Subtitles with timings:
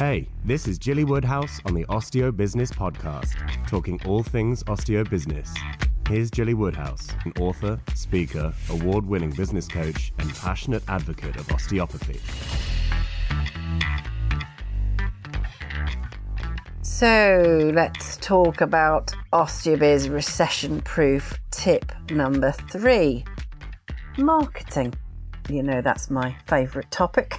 [0.00, 3.36] Hey, this is Gilly Woodhouse on the Osteo Business Podcast,
[3.66, 5.52] talking all things osteo business.
[6.08, 12.18] Here's Gilly Woodhouse, an author, speaker, award winning business coach, and passionate advocate of osteopathy.
[16.80, 23.22] So let's talk about OsteoBiz recession proof tip number three
[24.16, 24.94] marketing.
[25.50, 27.38] You know, that's my favourite topic.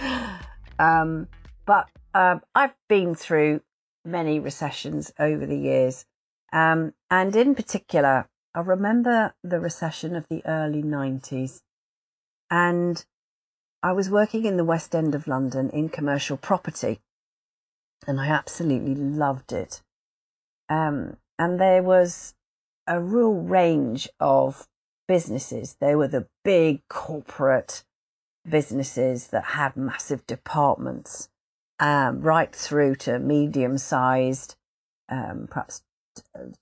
[0.80, 1.28] um,
[1.66, 3.60] but um, I've been through
[4.04, 6.06] many recessions over the years.
[6.52, 11.60] Um, and in particular, I remember the recession of the early 90s.
[12.50, 13.04] And
[13.82, 17.00] I was working in the West End of London in commercial property
[18.06, 19.82] and I absolutely loved it.
[20.68, 22.34] Um, and there was
[22.86, 24.68] a real range of
[25.08, 25.76] businesses.
[25.80, 27.84] There were the big corporate
[28.48, 31.28] businesses that had massive departments,
[31.78, 34.56] um, right through to medium sized,
[35.08, 35.82] um, perhaps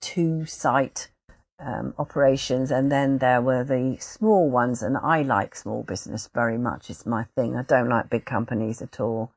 [0.01, 1.11] two site
[1.59, 2.71] um, operations.
[2.71, 4.83] And then there were the small ones.
[4.83, 6.91] And I like small business very much.
[6.91, 7.57] It's my thing.
[7.57, 9.33] I don't like big companies at all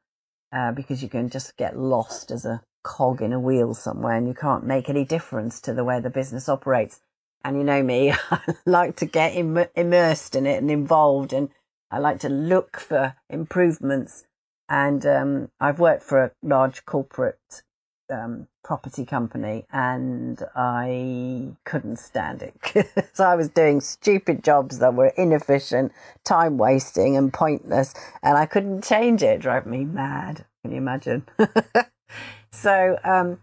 [0.51, 4.27] uh, because you can just get lost as a cog in a wheel somewhere and
[4.27, 7.01] you can't make any difference to the way the business operates.
[7.43, 11.49] And you know me, I like to get Im- immersed in it and involved, and
[11.91, 14.25] I like to look for improvements.
[14.69, 17.63] And um, I've worked for a large corporate
[18.11, 23.09] um, property company and I couldn't stand it.
[23.13, 25.91] so I was doing stupid jobs that were inefficient,
[26.23, 29.35] time wasting, and pointless, and I couldn't change it.
[29.35, 30.45] it drove me mad.
[30.61, 31.27] Can you imagine?
[32.51, 33.39] so um,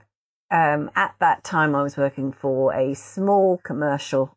[0.51, 4.37] um, at that time, I was working for a small commercial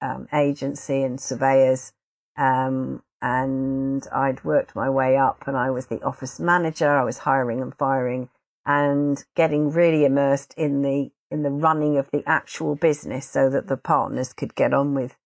[0.00, 1.92] um, agency and surveyors.
[2.36, 6.96] Um, and I'd worked my way up, and I was the office manager.
[6.96, 8.28] I was hiring and firing
[8.68, 13.66] and getting really immersed in the in the running of the actual business so that
[13.66, 15.16] the partners could get on with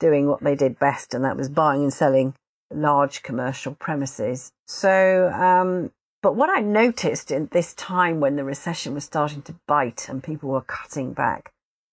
[0.00, 2.34] doing what they did best and that was buying and selling
[2.72, 5.90] large commercial premises so um,
[6.22, 10.22] but what i noticed in this time when the recession was starting to bite and
[10.22, 11.50] people were cutting back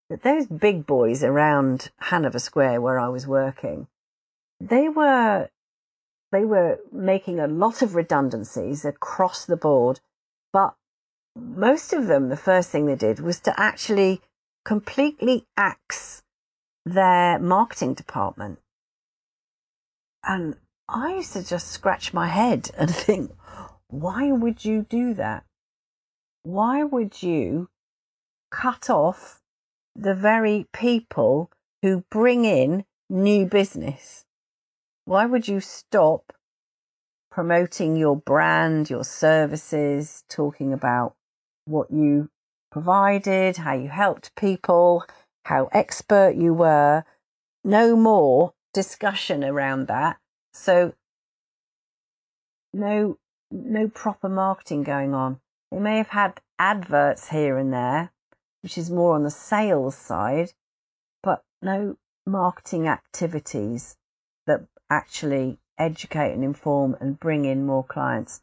[0.10, 3.88] that those big boys around hanover square where i was working
[4.60, 5.50] they were
[6.32, 10.00] they were making a lot of redundancies across the board
[10.52, 10.76] but
[11.36, 14.22] most of them, the first thing they did was to actually
[14.64, 16.24] completely axe
[16.86, 18.60] their marketing department.
[20.24, 20.56] And
[20.88, 23.32] I used to just scratch my head and think,
[23.88, 25.44] why would you do that?
[26.44, 27.70] Why would you
[28.52, 29.42] cut off
[29.96, 31.52] the very people
[31.82, 34.26] who bring in new business?
[35.06, 36.34] Why would you stop
[37.36, 41.16] promoting your brand, your services, talking about
[41.66, 42.30] what you
[42.72, 45.06] provided, how you helped people,
[45.46, 47.04] how expert you were.
[47.64, 50.18] No more discussion around that.
[50.54, 50.94] So
[52.74, 53.18] no
[53.52, 55.40] no proper marketing going on.
[55.72, 58.12] They may have had adverts here and there,
[58.62, 60.54] which is more on the sales side,
[61.22, 63.98] but no marketing activities
[64.48, 68.42] that actually educate and inform and bring in more clients.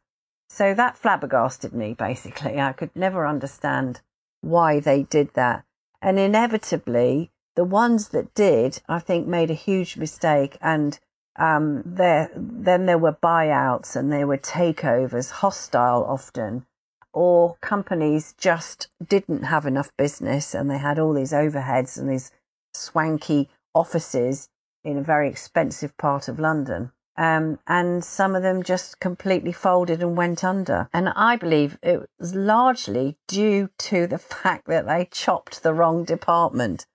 [0.49, 2.61] So that flabbergasted me, basically.
[2.61, 4.01] I could never understand
[4.43, 5.65] why they did that.
[6.01, 10.59] And inevitably, the ones that did, I think, made a huge mistake.
[10.61, 10.99] And
[11.37, 16.67] um, there, then there were buyouts and there were takeovers, hostile often,
[17.13, 22.31] or companies just didn't have enough business and they had all these overheads and these
[22.75, 24.49] swanky offices
[24.85, 26.93] in a very expensive part of London.
[27.17, 30.89] Um, and some of them just completely folded and went under.
[30.93, 36.05] And I believe it was largely due to the fact that they chopped the wrong
[36.05, 36.87] department.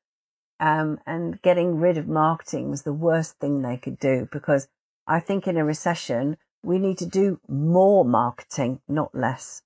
[0.60, 4.68] Um, and getting rid of marketing was the worst thing they could do because
[5.06, 9.62] I think in a recession, we need to do more marketing, not less,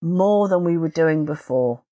[0.00, 1.82] more than we were doing before.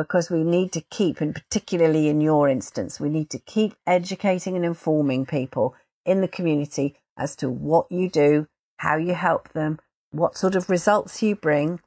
[0.00, 4.56] Because we need to keep, and particularly in your instance, we need to keep educating
[4.56, 5.74] and informing people
[6.06, 8.46] in the community as to what you do,
[8.78, 9.78] how you help them,
[10.10, 11.80] what sort of results you bring,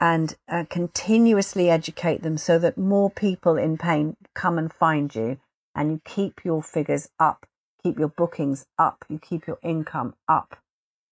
[0.00, 5.40] and uh, continuously educate them so that more people in pain come and find you
[5.74, 7.44] and you keep your figures up,
[7.82, 10.58] keep your bookings up, you keep your income up.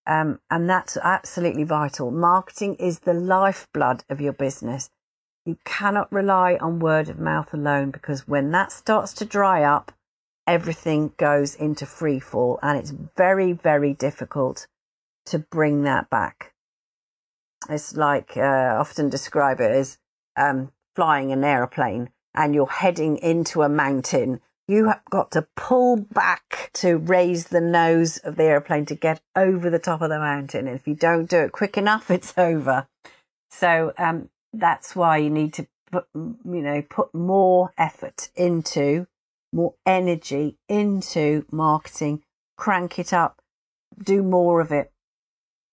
[0.07, 2.13] Um, and that's absolutely vital.
[2.13, 4.89] Marketing is the lifeblood of your business.
[5.47, 9.93] You cannot rely on word of mouth alone because when that starts to dry up,
[10.45, 14.67] everything goes into free fall and it's very, very difficult
[15.27, 16.53] to bring that back.
[17.71, 19.99] it's like uh, often describe it as
[20.37, 24.41] um, flying an aeroplane and you're heading into a mountain.
[24.67, 29.21] You have got to pull back to raise the nose of the aeroplane to get
[29.37, 30.67] over the top of the mountain.
[30.67, 32.89] And if you don't do it quick enough, it's over.
[33.49, 34.29] So um,
[34.59, 39.07] that's why you need to put, you know, put more effort into,
[39.53, 42.23] more energy into marketing,
[42.57, 43.41] crank it up,
[44.03, 44.93] do more of it,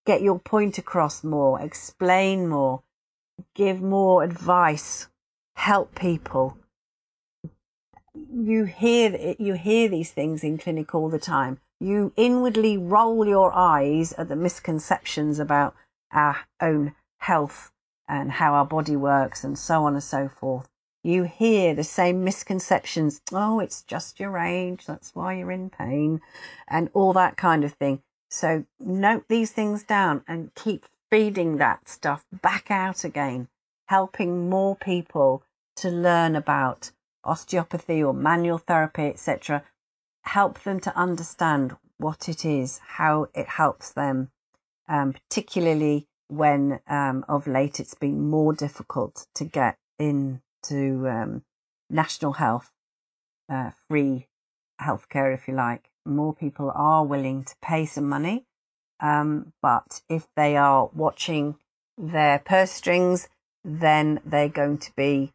[0.05, 2.83] get your point across more, explain more,
[3.55, 5.07] give more advice,
[5.55, 6.57] help people.
[8.31, 11.59] You hear you hear these things in clinic all the time.
[11.79, 15.75] You inwardly roll your eyes at the misconceptions about
[16.11, 17.71] our own health
[18.21, 20.69] and how our body works and so on and so forth.
[21.03, 23.21] You hear the same misconceptions.
[23.31, 24.85] Oh, it's just your age.
[24.85, 26.21] That's why you're in pain
[26.67, 28.01] and all that kind of thing.
[28.29, 33.47] So note these things down and keep feeding that stuff back out again,
[33.87, 35.43] helping more people
[35.77, 36.91] to learn about
[37.23, 39.63] osteopathy or manual therapy, etc.
[40.21, 44.29] Help them to understand what it is, how it helps them,
[44.87, 50.39] um, particularly when um, of late it's been more difficult to get into
[51.07, 51.43] um,
[51.89, 52.71] national health,
[53.49, 54.27] uh, free
[54.81, 55.89] healthcare, if you like.
[56.05, 58.45] More people are willing to pay some money,
[58.99, 61.55] um, but if they are watching
[61.97, 63.29] their purse strings,
[63.63, 65.31] then they're going to be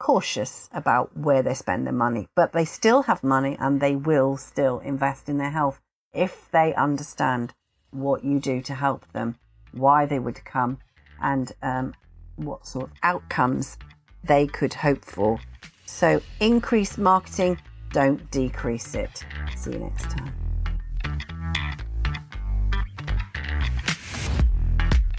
[0.00, 2.28] cautious about where they spend their money.
[2.34, 5.80] But they still have money and they will still invest in their health
[6.12, 7.54] if they understand
[7.90, 9.38] what you do to help them
[9.72, 10.78] why they would come,
[11.22, 11.94] and um,
[12.36, 13.76] what sort of outcomes
[14.24, 15.38] they could hope for.
[15.86, 17.58] So increase marketing,
[17.92, 19.24] don't decrease it.
[19.56, 20.34] See you next time.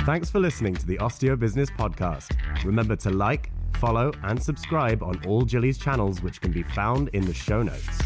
[0.06, 2.36] Thanks for listening to the Osteo Business Podcast.
[2.64, 7.26] Remember to like, follow, and subscribe on all Gilly's channels, which can be found in
[7.26, 8.00] the show notes.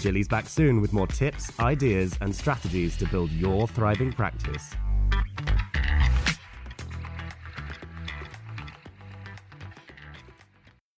[0.00, 4.72] Gilly's back soon with more tips, ideas, and strategies to build your thriving practice.